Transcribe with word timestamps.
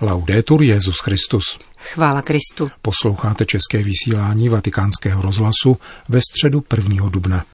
Laudetur 0.00 0.62
Jezus 0.62 0.98
Christus. 0.98 1.58
Chvála 1.78 2.22
Kristu. 2.22 2.70
Posloucháte 2.82 3.46
české 3.46 3.82
vysílání 3.82 4.48
Vatikánského 4.48 5.22
rozhlasu 5.22 5.76
ve 6.08 6.20
středu 6.20 6.64
1. 6.76 7.08
dubna. 7.08 7.44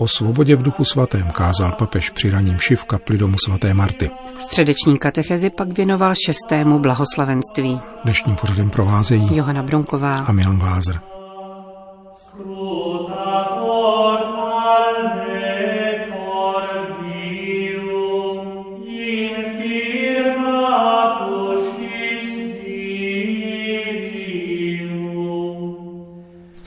O 0.00 0.08
svobodě 0.08 0.56
v 0.56 0.62
duchu 0.62 0.84
svatém 0.84 1.30
kázal 1.30 1.72
papež 1.72 2.10
při 2.10 2.30
raním 2.30 2.58
šiv 2.58 2.84
kapli 2.84 3.18
domu 3.18 3.34
svaté 3.46 3.74
Marty. 3.74 4.10
Středeční 4.36 4.98
katechezi 4.98 5.50
pak 5.50 5.68
věnoval 5.68 6.14
šestému 6.26 6.78
blahoslavenství. 6.78 7.80
Dnešním 8.04 8.36
pořadem 8.36 8.70
provázejí 8.70 9.36
Johana 9.36 9.62
Bronková 9.62 10.14
a 10.14 10.32
Milan 10.32 10.58
Glázer. 10.58 11.00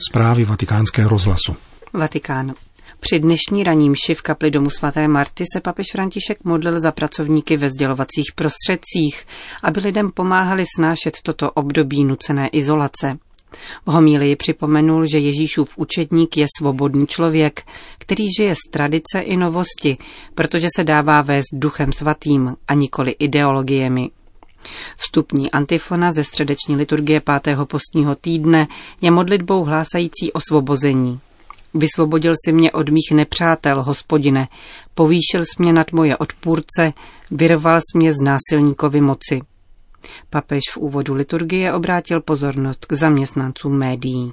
Zprávy 0.08 0.44
vatikánského 0.44 1.08
rozhlasu. 1.10 1.56
Vatikán. 1.92 2.54
Při 3.00 3.18
dnešní 3.18 3.64
raním 3.64 3.94
v 4.14 4.22
kapli 4.22 4.50
domu 4.50 4.70
svaté 4.70 5.08
Marty 5.08 5.44
se 5.52 5.60
papež 5.60 5.86
František 5.92 6.44
modlil 6.44 6.80
za 6.80 6.92
pracovníky 6.92 7.56
ve 7.56 7.70
sdělovacích 7.70 8.32
prostředcích, 8.34 9.26
aby 9.62 9.80
lidem 9.80 10.10
pomáhali 10.10 10.64
snášet 10.76 11.14
toto 11.22 11.50
období 11.50 12.04
nucené 12.04 12.48
izolace. 12.48 13.18
V 13.86 13.90
homílii 13.90 14.36
připomenul, 14.36 15.06
že 15.06 15.18
Ježíšův 15.18 15.78
učedník 15.78 16.36
je 16.36 16.46
svobodný 16.58 17.06
člověk, 17.06 17.62
který 17.98 18.32
žije 18.38 18.54
z 18.54 18.70
tradice 18.70 19.20
i 19.20 19.36
novosti, 19.36 19.96
protože 20.34 20.68
se 20.76 20.84
dává 20.84 21.22
vést 21.22 21.46
duchem 21.52 21.92
svatým 21.92 22.56
a 22.68 22.74
nikoli 22.74 23.10
ideologiemi. 23.10 24.10
Vstupní 24.96 25.50
antifona 25.50 26.12
ze 26.12 26.24
středeční 26.24 26.76
liturgie 26.76 27.20
pátého 27.20 27.66
postního 27.66 28.14
týdne 28.14 28.66
je 29.00 29.10
modlitbou 29.10 29.64
hlásající 29.64 30.32
osvobození. 30.32 31.20
Vysvobodil 31.74 32.32
si 32.44 32.52
mě 32.52 32.72
od 32.72 32.88
mých 32.88 33.12
nepřátel, 33.12 33.82
hospodine, 33.82 34.48
povýšil 34.94 35.42
jsi 35.42 35.62
mě 35.62 35.72
nad 35.72 35.92
moje 35.92 36.16
odpůrce, 36.16 36.92
vyrval 37.30 37.76
jsi 37.76 37.98
mě 37.98 38.12
z 38.12 38.16
násilníkovi 38.24 39.00
moci. 39.00 39.40
Papež 40.30 40.60
v 40.72 40.76
úvodu 40.76 41.14
liturgie 41.14 41.72
obrátil 41.72 42.20
pozornost 42.20 42.86
k 42.86 42.92
zaměstnancům 42.92 43.78
médií. 43.78 44.32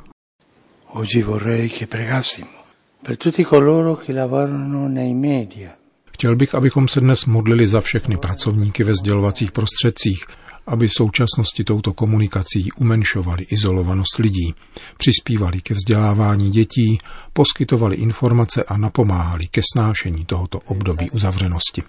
Oggi 0.94 1.24
vorrei 1.24 1.70
che 1.70 1.88
pregassimo 1.88 2.62
per 3.02 3.18
tutti 3.18 3.44
coloro 3.44 3.96
che 3.96 4.14
lavorano 4.14 4.88
nei 4.88 5.14
media. 5.14 5.72
Chtěl 6.12 6.36
bych, 6.36 6.56
abychom 6.56 6.88
se 6.88 7.02
dnes 7.02 7.26
modlili 7.26 7.68
za 7.68 7.82
všechny 7.82 8.18
pracovníky 8.18 8.84
ve 8.84 8.96
sdělovacích 8.96 9.52
prostředcích, 9.52 10.26
aby 10.68 10.88
v 10.88 10.94
současnosti 10.94 11.64
touto 11.64 11.94
komunikací 11.94 12.72
umenšovali 12.72 13.44
izolovanost 13.44 14.18
lidí, 14.20 14.54
přispívali 14.98 15.62
ke 15.62 15.74
vzdělávání 15.74 16.50
dětí, 16.50 17.00
poskytovali 17.34 17.96
informace 17.96 18.64
a 18.64 18.78
napomáhali 18.78 19.48
ke 19.48 19.62
snášení 19.76 20.26
tohoto 20.26 20.60
období 20.60 21.10
uzavřenosti. 21.12 21.84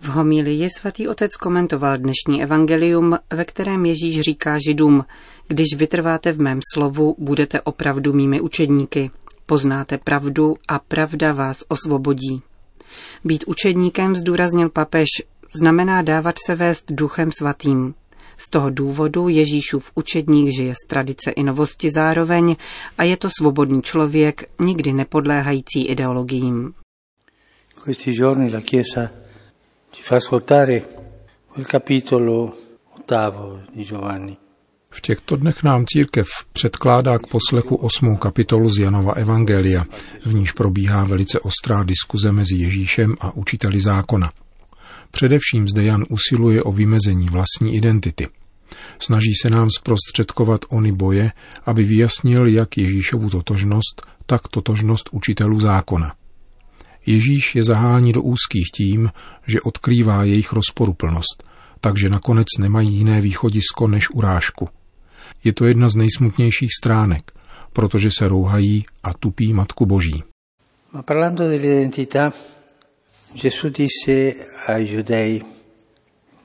V 0.00 0.08
homílii 0.08 0.70
svatý 0.70 1.08
otec 1.08 1.36
komentoval 1.36 1.96
dnešní 1.96 2.42
evangelium, 2.42 3.18
ve 3.32 3.44
kterém 3.44 3.86
Ježíš 3.86 4.20
říká 4.20 4.58
židům, 4.58 5.04
když 5.48 5.66
vytrváte 5.76 6.32
v 6.32 6.40
mém 6.40 6.60
slovu, 6.74 7.16
budete 7.18 7.60
opravdu 7.60 8.12
mými 8.12 8.40
učedníky. 8.40 9.10
Poznáte 9.46 9.98
pravdu 9.98 10.56
a 10.68 10.78
pravda 10.78 11.32
vás 11.32 11.64
osvobodí. 11.68 12.42
Být 13.24 13.44
učedníkem, 13.46 14.16
zdůraznil 14.16 14.70
papež, 14.70 15.08
znamená 15.56 16.02
dávat 16.02 16.34
se 16.46 16.54
vést 16.54 16.92
duchem 16.92 17.32
svatým. 17.32 17.94
Z 18.38 18.50
toho 18.50 18.70
důvodu 18.70 19.28
Ježíšův 19.28 19.90
učedník 19.94 20.54
žije 20.56 20.74
z 20.74 20.88
tradice 20.88 21.30
i 21.30 21.42
novosti 21.42 21.90
zároveň 21.90 22.56
a 22.98 23.04
je 23.04 23.16
to 23.16 23.28
svobodný 23.38 23.82
člověk, 23.82 24.50
nikdy 24.60 24.92
nepodléhající 24.92 25.86
ideologiím. 25.86 26.74
Questi 27.84 28.12
di 33.74 33.84
Giovanni. 33.84 34.45
V 34.90 35.00
těchto 35.00 35.36
dnech 35.36 35.62
nám 35.62 35.86
církev 35.86 36.28
předkládá 36.52 37.18
k 37.18 37.26
poslechu 37.26 37.76
osmou 37.76 38.16
kapitolu 38.16 38.70
z 38.70 38.78
Janova 38.78 39.12
Evangelia, 39.12 39.84
v 40.24 40.34
níž 40.34 40.52
probíhá 40.52 41.04
velice 41.04 41.40
ostrá 41.40 41.82
diskuze 41.82 42.32
mezi 42.32 42.56
Ježíšem 42.56 43.14
a 43.20 43.36
učiteli 43.36 43.80
zákona. 43.80 44.32
Především 45.10 45.68
zde 45.68 45.84
Jan 45.84 46.04
usiluje 46.08 46.62
o 46.62 46.72
vymezení 46.72 47.28
vlastní 47.28 47.76
identity. 47.76 48.28
Snaží 48.98 49.34
se 49.42 49.50
nám 49.50 49.68
zprostředkovat 49.78 50.60
ony 50.68 50.92
boje, 50.92 51.32
aby 51.64 51.84
vyjasnil 51.84 52.46
jak 52.46 52.78
Ježíšovu 52.78 53.30
totožnost, 53.30 54.06
tak 54.26 54.48
totožnost 54.48 55.08
učitelů 55.12 55.60
zákona. 55.60 56.14
Ježíš 57.06 57.54
je 57.54 57.64
zahání 57.64 58.12
do 58.12 58.22
úzkých 58.22 58.70
tím, 58.76 59.10
že 59.46 59.60
odkrývá 59.60 60.24
jejich 60.24 60.52
rozporuplnost, 60.52 61.44
takže 61.80 62.08
nakonec 62.08 62.46
nemají 62.58 62.94
jiné 62.94 63.20
východisko 63.20 63.88
než 63.88 64.10
urážku. 64.10 64.68
Je 65.44 65.52
to 65.52 65.64
jedna 65.66 65.88
z 65.88 65.96
nejsmutnějších 65.96 66.70
stránek, 66.72 67.32
protože 67.72 68.08
se 68.18 68.28
rouhají 68.28 68.84
a 69.02 69.14
tupí 69.14 69.52
Matku 69.52 69.86
Boží. 69.86 70.22
Ma 70.92 71.02
parlando 71.02 71.48
dell'identità, 71.48 72.32
Gesù 73.42 73.68
disse 73.68 74.34
ai 74.66 74.86
giudei 74.86 75.44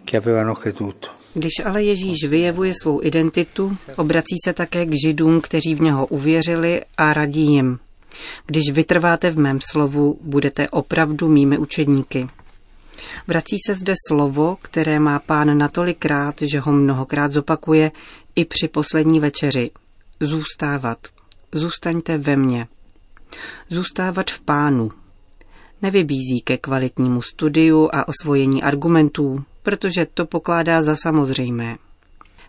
che 0.03 0.17
avevano 0.17 0.53
creduto. 0.55 1.07
Když 1.33 1.51
ale 1.65 1.83
Ježíš 1.83 2.27
vyjevuje 2.27 2.73
svou 2.81 2.99
identitu, 3.03 3.77
obrací 3.95 4.35
se 4.45 4.53
také 4.53 4.85
k 4.85 4.93
židům, 5.05 5.41
kteří 5.41 5.75
v 5.75 5.81
něho 5.81 6.05
uvěřili 6.05 6.81
a 6.97 7.13
radí 7.13 7.45
jim. 7.45 7.79
Když 8.45 8.71
vytrváte 8.71 9.31
v 9.31 9.39
mém 9.39 9.59
slovu, 9.71 10.19
budete 10.21 10.69
opravdu 10.69 11.27
mými 11.27 11.57
učedníky. 11.57 12.27
Vrací 13.27 13.57
se 13.65 13.75
zde 13.75 13.93
slovo, 14.07 14.57
které 14.61 14.99
má 14.99 15.19
pán 15.19 15.57
natolikrát, 15.57 16.35
že 16.41 16.59
ho 16.59 16.71
mnohokrát 16.71 17.31
zopakuje 17.31 17.91
i 18.35 18.45
při 18.45 18.67
poslední 18.67 19.19
večeři. 19.19 19.71
Zůstávat. 20.19 21.07
Zůstaňte 21.51 22.17
ve 22.17 22.35
mně. 22.35 22.67
Zůstávat 23.69 24.31
v 24.31 24.41
pánu. 24.41 24.91
Nevybízí 25.81 26.41
ke 26.43 26.57
kvalitnímu 26.57 27.21
studiu 27.21 27.89
a 27.93 28.07
osvojení 28.07 28.63
argumentů, 28.63 29.43
protože 29.63 30.05
to 30.13 30.25
pokládá 30.25 30.81
za 30.81 30.95
samozřejmé. 30.95 31.77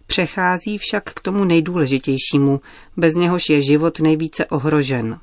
Přechází 0.07 0.79
však 0.79 1.05
k 1.05 1.21
tomu 1.21 1.45
nejdůležitějšímu, 1.45 2.61
bez 2.97 3.15
něhož 3.15 3.49
je 3.49 3.63
život 3.63 4.01
nejvíce 4.01 4.47
ohrožen. 4.47 5.21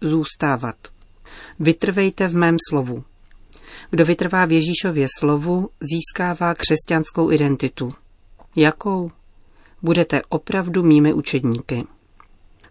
Zůstávat. 0.00 0.76
Vytrvejte 1.58 2.28
v 2.28 2.36
mém 2.36 2.56
slovu. 2.68 3.04
Kdo 3.90 4.04
vytrvá 4.04 4.44
v 4.44 4.52
Ježíšově 4.52 5.06
slovu, 5.18 5.68
získává 5.80 6.54
křesťanskou 6.54 7.32
identitu. 7.32 7.92
Jakou? 8.56 9.10
Budete 9.82 10.22
opravdu 10.28 10.82
mými 10.82 11.12
učedníky. 11.12 11.84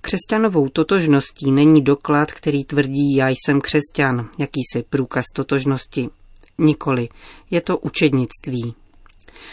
Křesťanovou 0.02 0.70
totožností 0.70 1.52
není 1.52 1.82
doklad, 1.82 2.32
který 2.32 2.64
tvrdí 2.64 3.16
já 3.16 3.30
jsem 3.30 3.62
křesťan, 3.62 4.30
jakýsi 4.40 4.84
průkaz 4.90 5.26
totožnosti. 5.34 6.10
Nikoli, 6.58 7.10
je 7.52 7.62
to 7.62 7.78
učednictví. 7.78 8.76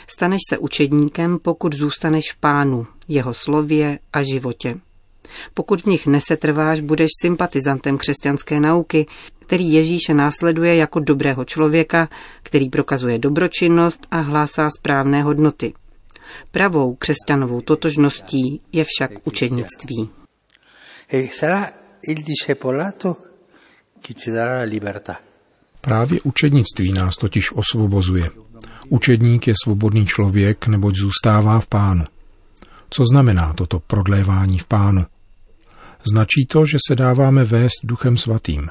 Staneš 0.07 0.41
se 0.49 0.59
učedníkem, 0.59 1.39
pokud 1.39 1.73
zůstaneš 1.75 2.33
v 2.33 2.37
pánu, 2.37 2.87
jeho 3.09 3.35
slově 3.35 3.99
a 4.13 4.23
životě. 4.23 4.81
Pokud 5.55 5.83
v 5.83 5.87
nich 5.87 6.07
nesetrváš, 6.07 6.81
budeš 6.81 7.09
sympatizantem 7.23 7.99
křesťanské 7.99 8.61
nauky, 8.61 9.07
který 9.39 9.73
Ježíše 9.73 10.15
následuje 10.15 10.77
jako 10.77 11.01
dobrého 11.01 11.45
člověka, 11.45 12.09
který 12.43 12.69
prokazuje 12.71 13.19
dobročinnost 13.19 14.07
a 14.11 14.21
hlásá 14.21 14.69
správné 14.79 15.23
hodnoty. 15.23 15.73
Pravou 16.51 16.95
křesťanovou 16.95 17.61
totožností 17.61 18.61
je 18.73 18.85
však 18.85 19.11
učednictví. 19.25 20.11
E 21.13 21.19
Právě 25.81 26.21
učednictví 26.21 26.93
nás 26.93 27.17
totiž 27.17 27.53
osvobozuje. 27.53 28.31
Učedník 28.89 29.47
je 29.47 29.55
svobodný 29.65 30.07
člověk, 30.07 30.67
neboť 30.67 30.95
zůstává 30.97 31.61
v 31.61 31.67
pánu. 31.67 32.05
Co 32.95 33.05
znamená 33.07 33.53
toto 33.53 33.81
prodlévání 33.81 34.59
v 34.59 34.65
pánu? 34.65 35.07
Značí 36.13 36.47
to, 36.47 36.67
že 36.67 36.79
se 36.89 36.95
dáváme 36.95 37.45
vést 37.45 37.81
duchem 37.85 38.17
svatým. 38.17 38.69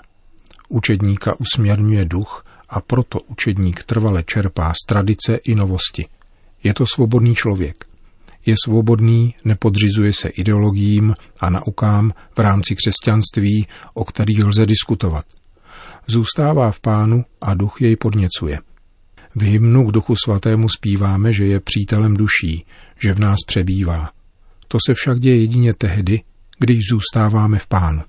Učedníka 0.69 1.35
usměrňuje 1.39 2.06
duch 2.06 2.45
a 2.69 2.81
proto 2.81 3.19
učedník 3.19 3.83
trvale 3.83 4.23
čerpá 4.23 4.73
z 4.73 4.88
tradice 4.88 5.35
i 5.35 5.56
novosti. 5.56 6.06
Je 6.63 6.73
to 6.73 6.85
svobodný 6.85 7.35
člověk. 7.35 7.85
Je 8.45 8.56
svobodný, 8.65 9.35
nepodřizuje 9.45 10.13
se 10.13 10.29
ideologiím 10.29 11.15
a 11.39 11.50
naukám 11.50 12.13
v 12.35 12.39
rámci 12.39 12.75
křesťanství, 12.75 13.67
o 13.94 14.06
kterých 14.06 14.45
lze 14.45 14.65
diskutovat. 14.65 15.25
Zůstává 16.07 16.71
v 16.71 16.79
pánu 16.79 17.25
a 17.41 17.53
duch 17.53 17.81
jej 17.81 17.95
podněcuje. 17.95 18.59
V 19.36 19.44
hymnu 19.44 19.88
k 19.88 19.92
duchu 19.92 20.16
svatému 20.24 20.69
zpíváme, 20.69 21.33
že 21.33 21.45
je 21.45 21.60
přítelem 21.60 22.18
duší, 22.18 22.66
že 23.00 23.13
v 23.13 23.19
nás 23.19 23.38
přebývá. 23.48 24.10
To 24.68 24.78
se 24.88 24.94
však 24.94 25.19
děje 25.19 25.38
jedině 25.38 25.74
tehdy, 25.74 26.22
když 26.60 26.80
zůstáváme 26.92 27.60
v 27.60 27.68
pánu. 27.68 28.01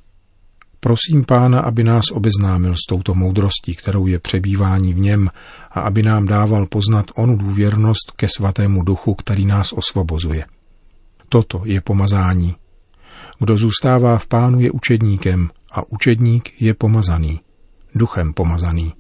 Prosím 0.81 1.25
pána, 1.25 1.61
aby 1.61 1.85
nás 1.85 2.05
obeznámil 2.13 2.75
s 2.75 2.87
touto 2.89 3.15
moudrostí, 3.15 3.75
kterou 3.75 4.07
je 4.07 4.19
přebývání 4.19 4.95
v 4.95 4.99
něm 4.99 5.31
a 5.71 5.81
aby 5.81 6.03
nám 6.03 6.27
dával 6.27 6.67
poznat 6.67 7.07
onu 7.15 7.37
důvěrnost 7.37 8.13
ke 8.17 8.29
svatému 8.37 8.83
duchu, 8.83 9.15
který 9.15 9.47
nás 9.47 9.73
osvobozuje. 9.73 10.45
Toto 11.29 11.63
je 11.65 11.81
pomazání. 11.81 12.57
Kdo 13.39 13.59
zůstává 13.59 14.19
v 14.19 14.27
pánu 14.27 14.61
je 14.61 14.71
učedníkem 14.71 15.51
a 15.73 15.93
učedník 15.93 16.63
je 16.63 16.75
pomazaný, 16.75 17.41
duchem 17.95 18.33
pomazaný. 18.33 18.93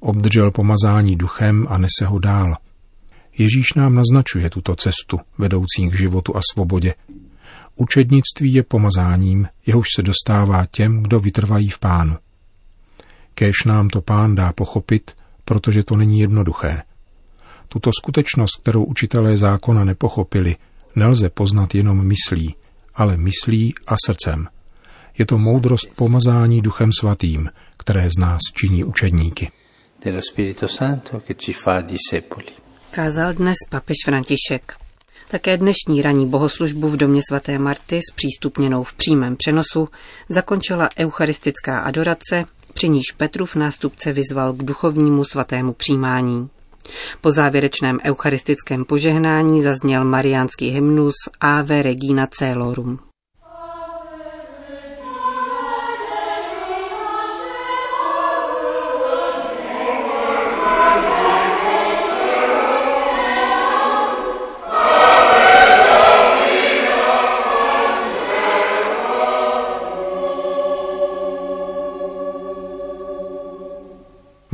Obdržel 0.00 0.50
pomazání 0.50 1.16
duchem 1.16 1.66
a 1.70 1.78
nese 1.78 2.06
ho 2.06 2.18
dál. 2.18 2.56
Ježíš 3.38 3.66
nám 3.76 3.94
naznačuje 3.94 4.50
tuto 4.50 4.76
cestu, 4.76 5.20
vedoucí 5.38 5.88
k 5.88 5.94
životu 5.94 6.36
a 6.36 6.40
svobodě, 6.52 6.94
Učednictví 7.80 8.52
je 8.52 8.62
pomazáním, 8.62 9.48
jehož 9.66 9.86
se 9.96 10.02
dostává 10.02 10.66
těm, 10.66 11.02
kdo 11.02 11.20
vytrvají 11.20 11.68
v 11.68 11.78
pánu. 11.78 12.16
Kéž 13.34 13.64
nám 13.66 13.88
to 13.88 14.00
pán 14.00 14.34
dá 14.34 14.52
pochopit, 14.52 15.16
protože 15.44 15.84
to 15.84 15.96
není 15.96 16.20
jednoduché. 16.20 16.82
Tuto 17.68 17.90
skutečnost, 17.92 18.56
kterou 18.62 18.84
učitelé 18.84 19.36
zákona 19.36 19.84
nepochopili, 19.84 20.56
nelze 20.96 21.28
poznat 21.28 21.74
jenom 21.74 22.06
myslí, 22.06 22.54
ale 22.94 23.16
myslí 23.16 23.74
a 23.86 23.94
srdcem. 24.06 24.48
Je 25.18 25.26
to 25.26 25.38
moudrost 25.38 25.88
pomazání 25.96 26.60
duchem 26.60 26.90
svatým, 27.00 27.50
které 27.76 28.08
z 28.10 28.20
nás 28.20 28.40
činí 28.60 28.84
učedníky. 28.84 29.50
Kázal 32.90 33.32
dnes 33.32 33.56
papež 33.70 33.96
František. 34.04 34.74
Také 35.28 35.56
dnešní 35.56 36.02
ranní 36.02 36.26
bohoslužbu 36.26 36.88
v 36.88 36.96
domě 36.96 37.20
svaté 37.28 37.58
Marty 37.58 38.00
s 38.10 38.14
přístupněnou 38.14 38.84
v 38.84 38.92
přímém 38.92 39.36
přenosu 39.36 39.88
zakončila 40.28 40.88
eucharistická 40.98 41.80
adorace, 41.80 42.44
při 42.74 42.88
níž 42.88 43.12
Petrův 43.16 43.56
nástupce 43.56 44.12
vyzval 44.12 44.52
k 44.52 44.64
duchovnímu 44.64 45.24
svatému 45.24 45.72
přijímání. 45.72 46.48
Po 47.20 47.30
závěrečném 47.30 47.98
eucharistickém 48.04 48.84
požehnání 48.84 49.62
zazněl 49.62 50.04
mariánský 50.04 50.70
hymnus 50.70 51.14
Ave 51.40 51.82
Regina 51.82 52.26
Celorum. 52.26 53.09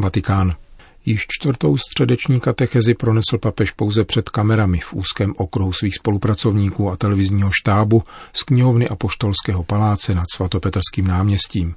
Vatikán. 0.07 0.55
Již 1.07 1.27
čtvrtou 1.29 1.77
středeční 1.77 2.41
katechezi 2.41 2.95
pronesl 2.95 3.39
papež 3.41 3.71
pouze 3.71 4.05
před 4.05 4.31
kamerami 4.31 4.79
v 4.79 4.95
úzkém 4.95 5.35
okruhu 5.37 5.73
svých 5.73 5.95
spolupracovníků 5.95 6.91
a 6.91 6.97
televizního 6.97 7.51
štábu 7.53 8.03
z 8.33 8.43
knihovny 8.43 8.89
Apoštolského 8.89 9.63
paláce 9.63 10.15
nad 10.15 10.25
svatopetrským 10.35 11.07
náměstím. 11.07 11.75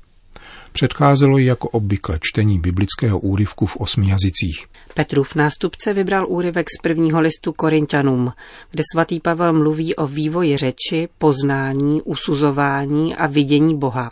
Předcházelo 0.71 1.37
ji 1.37 1.45
jako 1.45 1.69
obvykle 1.69 2.19
čtení 2.21 2.59
biblického 2.59 3.19
úryvku 3.19 3.65
v 3.65 3.77
osmi 3.77 4.09
jazycích. 4.09 4.67
Petrův 4.93 5.35
nástupce 5.35 5.93
vybral 5.93 6.25
úryvek 6.27 6.67
z 6.69 6.81
prvního 6.81 7.19
listu 7.19 7.53
Korintianům, 7.53 8.33
kde 8.71 8.83
svatý 8.93 9.19
Pavel 9.19 9.53
mluví 9.53 9.95
o 9.95 10.07
vývoji 10.07 10.57
řeči, 10.57 11.07
poznání, 11.17 12.01
usuzování 12.01 13.15
a 13.15 13.27
vidění 13.27 13.77
Boha. 13.77 14.11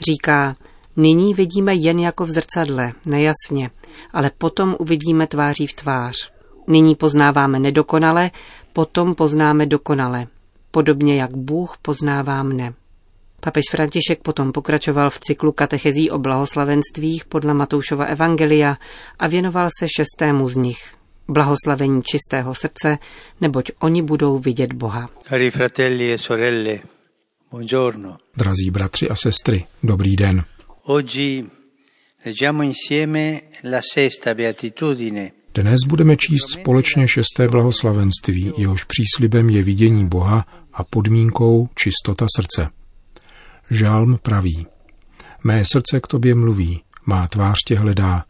Říká, 0.00 0.56
Nyní 1.00 1.34
vidíme 1.34 1.74
jen 1.74 1.98
jako 1.98 2.24
v 2.24 2.30
zrcadle, 2.30 2.92
nejasně, 3.06 3.70
ale 4.12 4.30
potom 4.38 4.76
uvidíme 4.78 5.26
tváří 5.26 5.66
v 5.66 5.74
tvář. 5.74 6.32
Nyní 6.68 6.94
poznáváme 6.94 7.58
nedokonale, 7.58 8.30
potom 8.72 9.14
poznáme 9.14 9.66
dokonale. 9.66 10.26
Podobně 10.70 11.16
jak 11.16 11.36
Bůh 11.36 11.78
poznává 11.82 12.42
mne. 12.42 12.74
Papež 13.40 13.64
František 13.70 14.22
potom 14.22 14.52
pokračoval 14.52 15.10
v 15.10 15.20
cyklu 15.20 15.52
katechezí 15.52 16.10
o 16.10 16.18
blahoslavenstvích 16.18 17.24
podle 17.24 17.54
Matoušova 17.54 18.04
Evangelia 18.04 18.76
a 19.18 19.26
věnoval 19.26 19.68
se 19.78 19.86
šestému 19.96 20.48
z 20.48 20.56
nich. 20.56 20.92
Blahoslavení 21.28 22.02
čistého 22.02 22.54
srdce, 22.54 22.98
neboť 23.40 23.70
oni 23.78 24.02
budou 24.02 24.38
vidět 24.38 24.72
Boha. 24.72 25.08
Cari 25.28 25.50
fratelli 25.50 26.12
e 26.12 26.18
sorelle, 26.18 26.78
buongiorno. 27.50 28.16
Drazí 28.36 28.70
bratři 28.70 29.08
a 29.08 29.14
sestry, 29.14 29.64
dobrý 29.82 30.16
den. 30.16 30.44
Dnes 35.54 35.80
budeme 35.86 36.16
číst 36.16 36.50
společně 36.50 37.08
šesté 37.08 37.48
blahoslavenství, 37.48 38.52
jehož 38.56 38.84
příslibem 38.84 39.50
je 39.50 39.62
vidění 39.62 40.08
Boha 40.08 40.46
a 40.72 40.84
podmínkou 40.84 41.68
čistota 41.74 42.26
srdce. 42.36 42.68
Žálm 43.70 44.18
praví, 44.22 44.66
mé 45.44 45.64
srdce 45.64 46.00
k 46.00 46.06
tobě 46.06 46.34
mluví, 46.34 46.82
má 47.06 47.28
tvář 47.28 47.56
tě 47.66 47.78
hledá. 47.78 48.24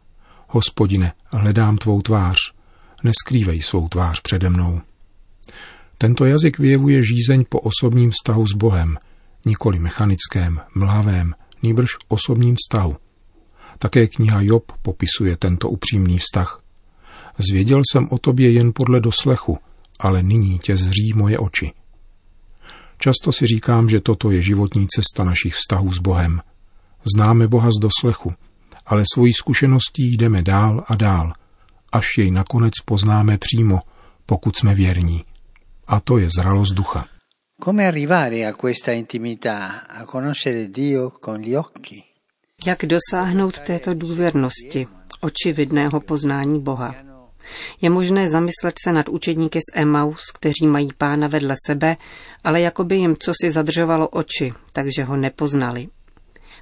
Hospodine, 0.48 1.12
hledám 1.26 1.78
tvou 1.78 2.02
tvář, 2.02 2.36
neskrývej 3.02 3.60
svou 3.62 3.88
tvář 3.88 4.20
přede 4.20 4.50
mnou. 4.50 4.80
Tento 5.98 6.24
jazyk 6.24 6.58
vyjevuje 6.58 7.02
žízeň 7.02 7.44
po 7.48 7.60
osobním 7.60 8.10
vztahu 8.10 8.46
s 8.46 8.52
Bohem, 8.52 8.98
nikoli 9.46 9.78
mechanickém, 9.78 10.60
mlavém, 10.74 11.34
nýbrž 11.62 11.90
osobním 12.08 12.56
vztahu. 12.56 12.96
Také 13.78 14.06
kniha 14.06 14.40
Job 14.40 14.72
popisuje 14.82 15.36
tento 15.36 15.70
upřímný 15.70 16.18
vztah. 16.18 16.62
Zvěděl 17.38 17.82
jsem 17.92 18.08
o 18.10 18.18
tobě 18.18 18.50
jen 18.50 18.72
podle 18.74 19.00
doslechu, 19.00 19.58
ale 20.00 20.22
nyní 20.22 20.58
tě 20.58 20.76
zří 20.76 21.12
moje 21.14 21.38
oči. 21.38 21.72
Často 22.98 23.32
si 23.32 23.46
říkám, 23.46 23.88
že 23.88 24.00
toto 24.00 24.30
je 24.30 24.42
životní 24.42 24.86
cesta 24.88 25.24
našich 25.24 25.54
vztahů 25.54 25.92
s 25.92 25.98
Bohem. 25.98 26.40
Známe 27.16 27.48
Boha 27.48 27.70
z 27.70 27.80
doslechu, 27.80 28.32
ale 28.86 29.04
svojí 29.14 29.32
zkušeností 29.32 30.16
jdeme 30.16 30.42
dál 30.42 30.84
a 30.86 30.94
dál, 30.94 31.32
až 31.92 32.18
jej 32.18 32.30
nakonec 32.30 32.72
poznáme 32.84 33.38
přímo, 33.38 33.80
pokud 34.26 34.56
jsme 34.56 34.74
věrní. 34.74 35.24
A 35.86 36.00
to 36.00 36.18
je 36.18 36.28
zralost 36.36 36.74
ducha. 36.74 37.06
Come 37.62 37.86
arrivare 37.86 38.46
a 38.46 38.54
questa 38.54 38.90
intimità, 38.90 39.86
a 39.86 40.04
conoscere 40.04 40.70
Dio 40.70 41.10
con 41.10 41.38
gli 41.38 41.54
occhi? 41.54 42.02
Jak 42.66 42.84
dosáhnout 42.86 43.60
této 43.60 43.94
důvěrnosti, 43.94 44.86
očividného 45.20 46.00
poznání 46.00 46.60
Boha? 46.60 46.94
Je 47.80 47.90
možné 47.90 48.28
zamyslet 48.28 48.74
se 48.84 48.92
nad 48.92 49.08
učedníky 49.08 49.58
z 49.58 49.76
Emmaus, 49.76 50.30
kteří 50.34 50.66
mají 50.66 50.88
pána 50.98 51.28
vedle 51.28 51.54
sebe, 51.66 51.96
ale 52.44 52.60
jako 52.60 52.84
by 52.84 52.96
jim 52.96 53.16
cosi 53.16 53.50
zadržovalo 53.50 54.08
oči, 54.08 54.52
takže 54.72 55.04
ho 55.04 55.16
nepoznali. 55.16 55.88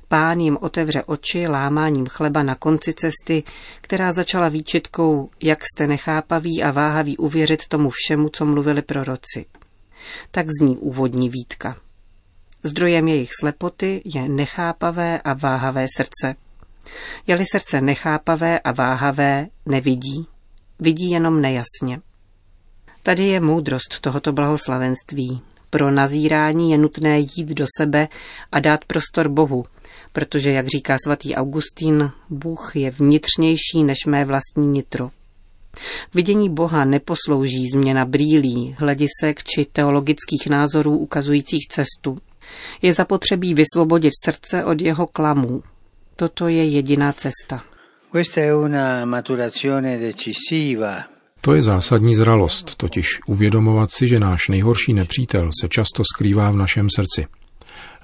Pán 0.09 0.41
jim 0.41 0.59
otevře 0.61 1.03
oči 1.03 1.47
lámáním 1.47 2.07
chleba 2.07 2.43
na 2.43 2.55
konci 2.55 2.93
cesty, 2.93 3.43
která 3.81 4.13
začala 4.13 4.49
výčitkou, 4.49 5.31
jak 5.43 5.65
jste 5.65 5.87
nechápaví 5.87 6.63
a 6.63 6.71
váhaví 6.71 7.17
uvěřit 7.17 7.69
tomu 7.69 7.91
všemu, 7.91 8.29
co 8.29 8.45
mluvili 8.45 8.83
proroci. 8.83 9.45
Tak 10.31 10.47
zní 10.61 10.77
úvodní 10.77 11.29
výtka. 11.29 11.77
Zdrojem 12.63 13.09
jejich 13.09 13.31
slepoty 13.41 14.03
je 14.05 14.29
nechápavé 14.29 15.21
a 15.21 15.33
váhavé 15.33 15.87
srdce. 15.97 16.35
Je-li 17.27 17.45
srdce 17.53 17.81
nechápavé 17.81 18.59
a 18.59 18.73
váhavé, 18.73 19.47
nevidí, 19.67 20.27
vidí 20.81 21.11
jenom 21.11 21.41
nejasně. 21.41 22.01
Tady 23.03 23.25
je 23.25 23.41
moudrost 23.41 24.01
tohoto 24.01 24.33
blahoslavenství. 24.33 25.43
Pro 25.71 25.91
nazírání 25.91 26.71
je 26.71 26.79
nutné 26.79 27.19
jít 27.19 27.49
do 27.49 27.65
sebe 27.79 28.09
a 28.53 28.61
dát 28.61 28.85
prostor 28.85 29.29
Bohu, 29.29 29.65
protože, 30.13 30.51
jak 30.51 30.67
říká 30.67 30.97
svatý 31.05 31.35
Augustín, 31.35 32.11
Bůh 32.31 32.77
je 32.77 32.91
vnitřnější 32.91 33.85
než 33.85 33.99
mé 34.07 34.25
vlastní 34.25 34.67
nitro. 34.67 35.11
Vidění 36.15 36.51
Boha 36.51 36.85
neposlouží 36.85 37.67
změna 37.75 38.05
brýlí, 38.05 38.77
hledisek 38.79 39.45
či 39.45 39.65
teologických 39.73 40.47
názorů 40.51 40.99
ukazujících 40.99 41.67
cestu. 41.71 42.19
Je 42.83 42.93
zapotřebí 42.93 43.55
vysvobodit 43.55 44.13
srdce 44.25 44.65
od 44.65 44.81
jeho 44.81 45.07
klamů. 45.07 45.63
Toto 46.17 46.49
je 46.49 46.65
jediná 46.65 47.13
cesta. 47.13 47.63
Questa 48.13 48.41
è 48.41 48.55
una 48.55 49.05
maturazione 49.05 49.99
decisiva. 49.99 51.05
To 51.41 51.55
je 51.55 51.63
zásadní 51.63 52.15
zralost, 52.15 52.77
totiž 52.77 53.21
uvědomovat 53.27 53.91
si, 53.91 54.09
že 54.09 54.21
náš 54.21 54.49
nejhorší 54.49 54.93
nepřítel 54.95 55.51
se 55.61 55.69
často 55.69 56.03
skrývá 56.15 56.51
v 56.51 56.57
našem 56.57 56.89
srdci. 56.91 57.27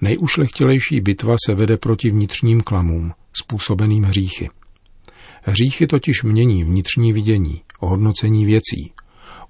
Nejušlechtilejší 0.01 1.01
bitva 1.01 1.37
se 1.47 1.55
vede 1.55 1.77
proti 1.77 2.11
vnitřním 2.11 2.61
klamům, 2.61 3.13
způsobeným 3.43 4.05
hříchy. 4.05 4.51
Hříchy 5.47 5.87
totiž 5.87 6.23
mění 6.23 6.65
vnitřní 6.65 7.13
vidění, 7.13 7.63
ohodnocení 7.81 8.45
věcí. 8.45 8.93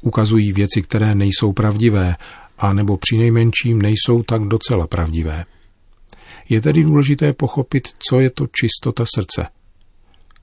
Ukazují 0.00 0.52
věci, 0.52 0.82
které 0.82 1.14
nejsou 1.14 1.52
pravdivé, 1.52 2.16
a 2.58 2.72
nebo 2.72 2.96
přinejmenším 2.96 3.82
nejsou 3.82 4.22
tak 4.22 4.42
docela 4.42 4.86
pravdivé. 4.86 5.44
Je 6.48 6.60
tedy 6.60 6.82
důležité 6.82 7.32
pochopit, 7.32 7.88
co 7.98 8.20
je 8.20 8.30
to 8.30 8.46
čistota 8.46 9.04
srdce. 9.14 9.46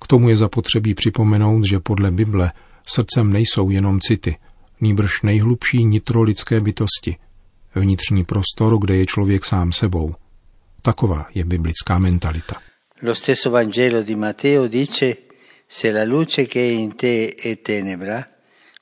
K 0.01 0.07
tomu 0.07 0.29
je 0.29 0.37
zapotřebí 0.37 0.93
připomenout, 0.93 1.63
že 1.69 1.79
podle 1.79 2.11
Bible 2.11 2.51
srdcem 2.87 3.33
nejsou 3.33 3.69
jenom 3.69 3.99
city, 3.99 4.37
nýbrž 4.81 5.21
nejhlubší 5.21 5.83
nitro 5.83 6.21
lidské 6.21 6.59
bytosti, 6.59 7.17
vnitřní 7.75 8.25
prostor, 8.25 8.79
kde 8.79 8.95
je 8.95 9.05
člověk 9.05 9.45
sám 9.45 9.71
sebou. 9.71 10.15
Taková 10.81 11.25
je 11.33 11.45
biblická 11.45 11.99
mentalita. 11.99 12.55
Lo 13.01 13.15
stesso 13.15 13.51
Vangelo 13.51 14.03
di 14.03 14.15
Matteo 14.15 14.67
dice 14.67 15.30
se 15.73 15.89
la 15.89 16.03
luce 16.03 16.47
che 16.47 16.59
è 16.59 16.71
in 16.83 16.95
te 16.97 17.33
è 17.33 17.61
tenebra, 17.61 18.27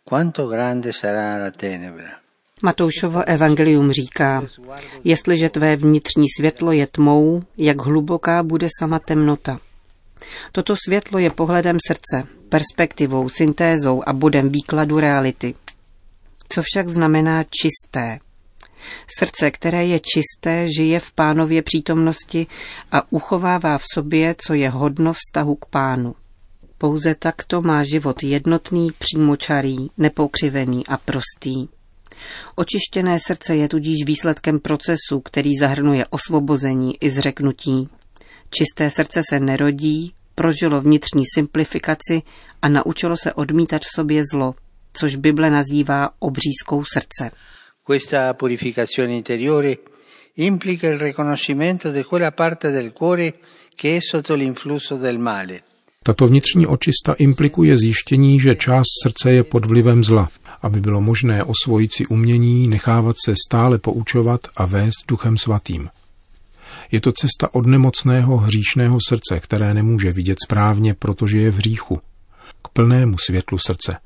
quanto 0.03 0.47
grande 0.47 0.91
sarà 0.91 1.37
la 1.37 1.51
tenebra. 1.51 2.21
Matoušovo 2.61 3.25
evangelium 3.27 3.91
říká, 3.91 4.43
jestliže 5.03 5.49
tvé 5.49 5.75
vnitřní 5.75 6.25
světlo 6.37 6.71
je 6.71 6.87
tmou, 6.87 7.43
jak 7.57 7.81
hluboká 7.81 8.43
bude 8.43 8.67
sama 8.79 8.99
temnota. 8.99 9.59
Toto 10.51 10.75
světlo 10.85 11.19
je 11.19 11.29
pohledem 11.29 11.77
srdce, 11.87 12.27
perspektivou, 12.49 13.29
syntézou 13.29 14.03
a 14.05 14.13
bodem 14.13 14.49
výkladu 14.49 14.99
reality. 14.99 15.53
Co 16.49 16.61
však 16.61 16.89
znamená 16.89 17.43
čisté? 17.43 18.19
Srdce, 19.19 19.51
které 19.51 19.85
je 19.85 19.99
čisté, 19.99 20.67
žije 20.77 20.99
v 20.99 21.11
pánově 21.11 21.61
přítomnosti 21.61 22.47
a 22.91 23.11
uchovává 23.11 23.77
v 23.77 23.83
sobě, 23.93 24.35
co 24.45 24.53
je 24.53 24.69
hodno 24.69 25.13
vztahu 25.13 25.55
k 25.55 25.65
pánu. 25.65 26.15
Pouze 26.81 27.15
takto 27.15 27.61
má 27.61 27.83
život 27.83 28.23
jednotný, 28.23 28.91
přímočarý, 28.99 29.77
nepokřivený 29.97 30.87
a 30.87 30.97
prostý. 30.97 31.67
Očištěné 32.55 33.17
srdce 33.27 33.55
je 33.55 33.67
tudíž 33.67 34.05
výsledkem 34.05 34.59
procesu, 34.59 35.19
který 35.23 35.57
zahrnuje 35.59 36.05
osvobození 36.09 36.95
i 37.01 37.09
zřeknutí. 37.09 37.87
Čisté 38.49 38.89
srdce 38.89 39.21
se 39.29 39.39
nerodí, 39.39 40.13
prožilo 40.35 40.81
vnitřní 40.81 41.23
simplifikaci 41.35 42.21
a 42.61 42.69
naučilo 42.69 43.17
se 43.17 43.33
odmítat 43.33 43.81
v 43.81 43.95
sobě 43.95 44.23
zlo, 44.33 44.55
což 44.93 45.15
Bible 45.15 45.49
nazývá 45.49 46.09
obřízkou 46.19 46.83
srdce. 46.93 47.31
Questa 47.83 48.33
purificazione 48.33 49.17
interiore 49.17 49.75
implica 50.35 50.87
il 50.87 50.97
riconoscimento 50.97 51.91
di 51.91 52.03
quella 52.03 52.31
parte 52.31 52.71
del 52.71 52.91
cuore 52.91 53.33
che 53.75 53.97
è 53.97 53.99
sotto 53.99 54.35
l'influsso 54.35 54.97
del 54.97 55.19
male. 55.19 55.63
Tato 56.03 56.27
vnitřní 56.27 56.67
očista 56.67 57.13
implikuje 57.13 57.77
zjištění, 57.77 58.39
že 58.39 58.55
část 58.55 58.87
srdce 59.03 59.31
je 59.31 59.43
pod 59.43 59.65
vlivem 59.65 60.03
zla, 60.03 60.29
aby 60.61 60.81
bylo 60.81 61.01
možné 61.01 61.43
osvojit 61.43 61.93
si 61.93 62.07
umění, 62.07 62.67
nechávat 62.67 63.15
se 63.25 63.33
stále 63.47 63.77
poučovat 63.77 64.41
a 64.55 64.65
vést 64.65 65.05
duchem 65.07 65.37
svatým. 65.37 65.89
Je 66.91 67.01
to 67.01 67.11
cesta 67.11 67.53
od 67.53 67.65
nemocného 67.65 68.37
hříšného 68.37 68.97
srdce, 69.09 69.39
které 69.39 69.73
nemůže 69.73 70.11
vidět 70.11 70.37
správně, 70.45 70.93
protože 70.93 71.37
je 71.37 71.51
v 71.51 71.55
hříchu, 71.55 72.01
k 72.61 72.67
plnému 72.67 73.17
světlu 73.17 73.57
srdce. 73.57 73.97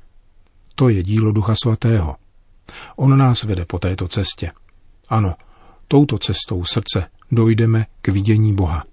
To 0.74 0.88
je 0.88 1.02
dílo 1.02 1.32
Ducha 1.32 1.54
Svatého. 1.62 2.16
On 2.96 3.18
nás 3.18 3.42
vede 3.42 3.64
po 3.64 3.78
této 3.78 4.08
cestě. 4.08 4.50
Ano, 5.08 5.34
touto 5.88 6.18
cestou 6.18 6.64
srdce 6.64 7.06
dojdeme 7.30 7.86
k 8.02 8.08
vidění 8.08 8.54
Boha. 8.54 8.84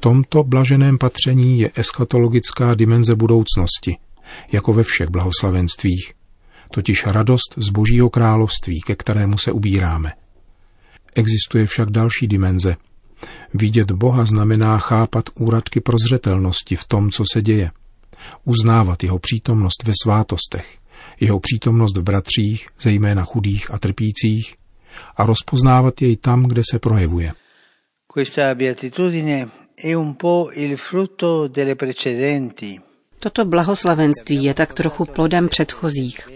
Tomto 0.00 0.44
blaženém 0.44 0.98
patření 0.98 1.60
je 1.60 1.70
eschatologická 1.74 2.74
dimenze 2.74 3.14
budoucnosti, 3.14 3.96
jako 4.52 4.72
ve 4.72 4.82
všech 4.82 5.10
blahoslavenstvích, 5.10 6.12
totiž 6.70 7.06
radost 7.06 7.54
z 7.56 7.68
Božího 7.68 8.10
království, 8.10 8.80
ke 8.80 8.96
kterému 8.96 9.38
se 9.38 9.52
ubíráme. 9.52 10.12
Existuje 11.16 11.66
však 11.66 11.90
další 11.90 12.26
dimenze. 12.26 12.76
Vidět 13.54 13.92
Boha 13.92 14.24
znamená 14.24 14.78
chápat 14.78 15.24
úradky 15.34 15.80
prozřetelnosti 15.80 16.76
v 16.76 16.84
tom, 16.84 17.10
co 17.10 17.24
se 17.32 17.42
děje. 17.42 17.70
Uznávat 18.44 19.02
jeho 19.02 19.18
přítomnost 19.18 19.82
ve 19.84 19.92
svátostech, 20.02 20.78
jeho 21.20 21.40
přítomnost 21.40 21.96
v 21.96 22.02
bratřích, 22.02 22.66
zejména 22.80 23.24
chudých 23.24 23.74
a 23.74 23.78
trpících, 23.78 24.54
a 25.16 25.26
rozpoznávat 25.26 26.02
jej 26.02 26.16
tam, 26.16 26.42
kde 26.42 26.62
se 26.70 26.78
projevuje. 26.78 27.32
Questa 28.14 28.54
beatitudine 28.54 29.48
Toto 33.18 33.44
blahoslavenství 33.44 34.44
je 34.44 34.54
tak 34.54 34.74
trochu 34.74 35.04
plodem 35.04 35.48
předchozích. 35.48 36.28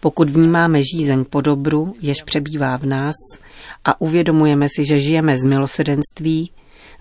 Pokud 0.00 0.30
vnímáme 0.30 0.82
žízeň 0.84 1.24
po 1.24 1.40
dobru, 1.40 1.94
jež 2.00 2.22
přebývá 2.22 2.76
v 2.76 2.86
nás, 2.86 3.14
a 3.84 4.00
uvědomujeme 4.00 4.66
si, 4.76 4.84
že 4.84 5.00
žijeme 5.00 5.38
z 5.38 5.44
milosedenství, 5.44 6.50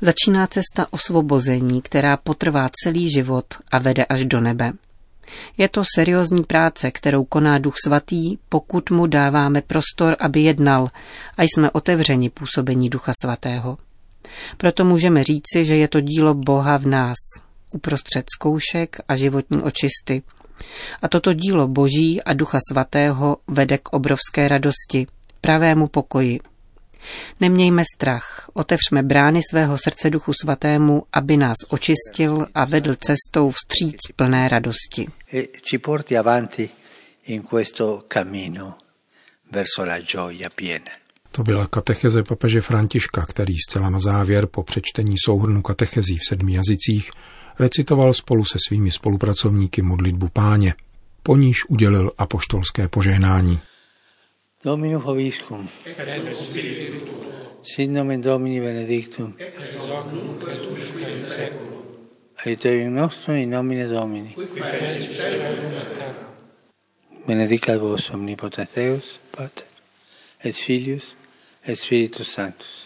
začíná 0.02 0.48
cesta 0.48 0.88
osvobození, 0.90 1.82
která 1.82 2.18
potrvá 2.18 2.68
celý 2.84 3.10
život 3.10 3.46
a 3.72 3.80
vede 3.80 4.06
až 4.06 4.25
do 4.25 4.42
nebe. 4.42 4.74
Je 5.58 5.70
to 5.70 5.84
seriózní 5.96 6.44
práce, 6.44 6.92
kterou 6.92 7.24
koná 7.24 7.58
Duch 7.58 7.75
Svatý, 7.86 8.38
pokud 8.50 8.92
mu 8.92 9.08
dáváme 9.08 9.62
prostor, 9.62 10.16
aby 10.20 10.42
jednal 10.42 10.90
a 11.38 11.44
jsme 11.44 11.72
otevřeni 11.72 12.30
působení 12.30 12.90
Ducha 12.90 13.12
Svatého. 13.24 13.78
Proto 14.58 14.86
můžeme 14.86 15.24
říci, 15.24 15.65
že 15.65 15.75
je 15.75 15.88
to 15.88 16.01
dílo 16.01 16.34
Boha 16.34 16.77
v 16.77 16.86
nás, 16.86 17.15
uprostřed 17.74 18.25
zkoušek 18.36 18.98
a 19.08 19.15
životní 19.15 19.62
očisty. 19.62 20.24
A 21.01 21.08
toto 21.08 21.34
dílo 21.34 21.67
Boží 21.67 22.24
a 22.24 22.34
Ducha 22.34 22.60
Svatého 22.72 23.38
vede 23.48 23.77
k 23.77 23.94
obrovské 23.94 24.48
radosti, 24.48 25.08
pravému 25.41 25.88
pokoji. 25.88 26.39
Nemějme 27.39 27.84
strach, 27.96 28.50
otevřme 28.53 29.03
brány 29.03 29.41
svého 29.51 29.77
srdce 29.77 30.10
Duchu 30.10 30.34
Svatému, 30.41 31.03
aby 31.13 31.38
nás 31.38 31.55
očistil 31.67 32.48
a 32.53 32.65
vedl 32.65 32.96
cestou 32.96 33.51
vstříc 33.51 33.98
plné 34.15 34.50
radosti. 34.50 35.08
E 35.34 35.44
ci 35.62 35.77
porti 35.77 36.17
avanti 36.17 36.70
in 37.25 37.44
questo 37.44 38.05
cammino 38.13 38.77
verso 39.51 39.86
la 39.86 40.00
gioia 40.00 40.50
piena. 40.50 41.05
To 41.36 41.44
byla 41.44 41.68
katecheze 41.68 42.24
papeže 42.24 42.62
Františka, 42.62 43.25
který 43.25 43.54
zcela 43.58 43.89
na 43.89 44.00
závěr 44.00 44.46
po 44.46 44.63
přečtení 44.63 45.15
souhrnu 45.25 45.62
katechezí 45.62 46.18
v 46.18 46.27
sedmi 46.27 46.54
jazycích 46.54 47.12
recitoval 47.60 48.13
spolu 48.13 48.46
se 48.46 48.58
svými 48.68 48.92
spolupracovníky 48.92 49.82
modlitbu 49.82 50.30
páně. 50.30 50.74
Po 51.24 51.36
níž 51.36 51.65
udělil 51.70 52.12
apoštolské 52.18 52.88
požehnání. 52.88 53.60
Dominus 54.63 55.04
vobiscum. 55.04 55.70
Sit 57.63 57.92
nomen 57.92 58.22
Domini 58.22 58.62
benedictum. 58.62 59.34
Aiuterium 62.46 62.96
nostrum 62.96 63.36
in 63.36 63.50
nomine 63.50 63.88
Domini. 63.88 64.36
Benedicat 67.27 67.82
vos 67.82 68.10
omnipotens 68.10 68.70
Deus, 68.75 69.20
Pater, 69.32 69.65
et 70.46 70.56
Filius, 70.56 71.15
et 71.68 71.76
Spiritus 71.76 72.32
Sanctus. 72.32 72.86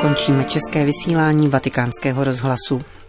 Končíme 0.00 0.44
české 0.44 0.84
vysílání 0.84 1.48
vatikánského 1.48 2.24
rozhlasu. 2.24 2.80